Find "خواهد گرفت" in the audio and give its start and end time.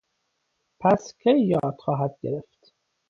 1.79-2.73